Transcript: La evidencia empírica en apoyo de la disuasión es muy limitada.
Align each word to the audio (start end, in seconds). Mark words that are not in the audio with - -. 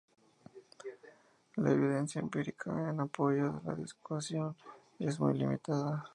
La 1.57 1.69
evidencia 1.73 2.21
empírica 2.21 2.71
en 2.89 3.01
apoyo 3.01 3.51
de 3.61 3.67
la 3.67 3.75
disuasión 3.75 4.57
es 4.97 5.19
muy 5.19 5.35
limitada. 5.37 6.03